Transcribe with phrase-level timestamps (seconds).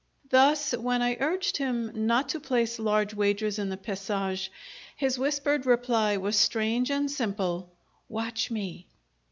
[0.31, 4.51] Thus, when I urged him not to place large wagers in the pesage,
[4.95, 7.71] his whispered reply was strange and simple
[8.09, 8.87] "Watch me!"